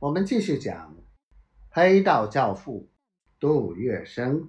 [0.00, 0.96] 我们继续讲
[1.68, 2.88] 黑道教父
[3.38, 4.48] 杜月笙。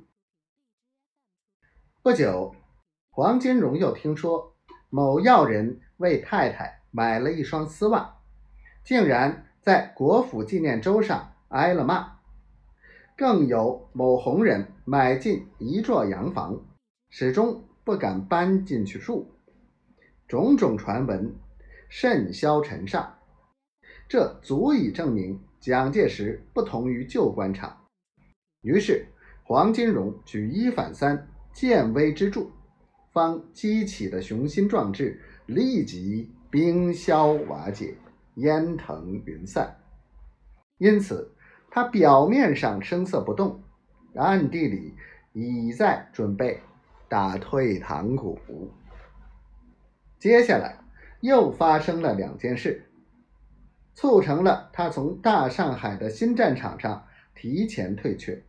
[2.02, 2.56] 不久，
[3.10, 4.56] 黄金荣又听说
[4.90, 8.22] 某要人为太太买了一双丝袜，
[8.86, 12.20] 竟然在国府纪念周上挨了骂。
[13.18, 16.66] 更有某红人买进一座洋房，
[17.10, 19.30] 始终不敢搬进去住。
[20.30, 21.36] 种种传闻
[21.90, 23.18] 甚嚣尘上。
[24.12, 27.86] 这足以证明蒋介石不同于旧官场。
[28.62, 29.06] 于是
[29.42, 32.46] 黄金荣举一反三，见微知著，
[33.14, 37.96] 方激起的雄心壮志立即冰消瓦解，
[38.36, 39.80] 烟腾云散。
[40.78, 41.32] 因此，
[41.70, 43.64] 他表面上声色不动，
[44.16, 44.94] 暗地里
[45.32, 46.60] 已在准备
[47.08, 48.38] 打退堂鼓。
[50.20, 50.78] 接下来
[51.22, 52.91] 又发生了两件事。
[54.02, 58.44] 促成了他从大上海的新战场上提前退却。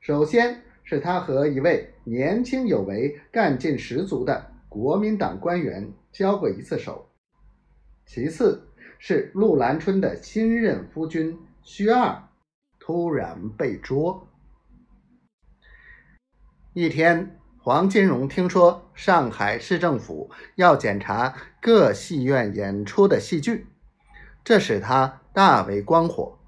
[0.00, 7.10] 首先是他和一位年轻有为、干劲十足的国民党官员交过一次手，
[8.06, 8.66] 其次
[8.98, 12.26] 是陆兰春的新任夫君薛二
[12.80, 14.26] 突然被捉。
[16.72, 23.66] 一天，黄金荣听说上海市政府要检查各戏院演出的戏剧。
[24.46, 26.38] 这使他大为光火，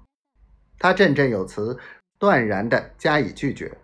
[0.77, 1.77] 他振振有词，
[2.17, 3.77] 断然的加以拒绝。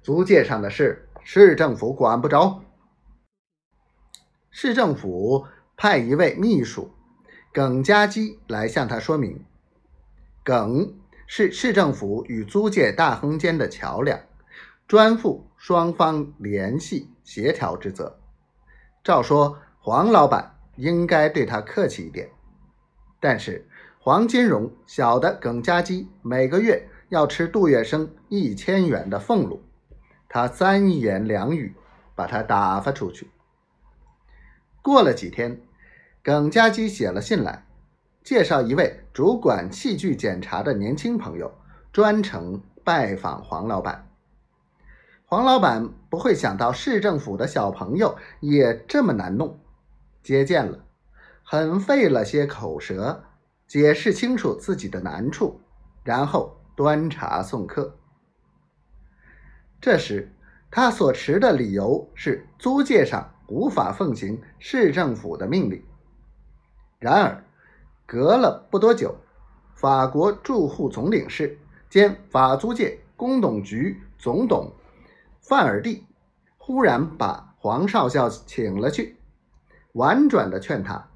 [0.00, 2.62] 租界上的事，市政府管不着。
[4.52, 5.44] 市政府
[5.76, 6.92] 派一位秘书
[7.52, 9.44] 耿家基来向他说明。
[10.44, 10.94] 耿
[11.26, 14.20] 是市政府与租界大亨间的桥梁，
[14.86, 18.20] 专负双方联系协调之责。
[19.02, 22.30] 照说，黄老板应该对他客气一点。
[23.20, 23.68] 但是
[23.98, 29.62] 黄金荣晓得耿家基每个月要吃杜月笙一千元的俸禄，
[30.28, 31.74] 他三言两语
[32.14, 33.30] 把他打发出去。
[34.80, 35.60] 过了几天，
[36.22, 37.66] 耿家基写了信来，
[38.24, 41.52] 介绍一位主管器具检查的年轻朋友
[41.92, 44.06] 专程拜访黄老板。
[45.26, 49.60] 黄老板不会想到市政府的小朋友也这么难弄，
[50.22, 50.86] 接见了。
[51.52, 53.24] 很费了些口舌，
[53.66, 55.60] 解释清楚自己的难处，
[56.04, 57.98] 然后端茶送客。
[59.80, 60.32] 这时，
[60.70, 65.82] 他所持的理由是租界上无法奉行市政府的命令。
[67.00, 67.44] 然而，
[68.06, 69.16] 隔了不多久，
[69.74, 74.70] 法国驻沪总领事兼法租界公董局总董
[75.40, 76.06] 范尔蒂
[76.58, 79.16] 忽然把黄少校请了去，
[79.94, 81.09] 婉转的劝他。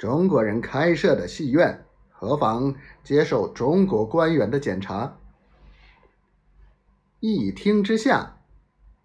[0.00, 2.74] 中国人开设的戏院，何妨
[3.04, 5.14] 接受中国官员的检查？
[7.18, 8.38] 一听之下，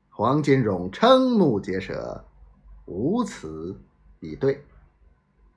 [0.10, 2.24] 黄金荣瞠目结舌，
[2.86, 3.78] 无词
[4.22, 4.64] 以对，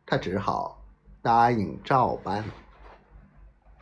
[0.05, 0.83] 他只好
[1.23, 2.45] 答应照办。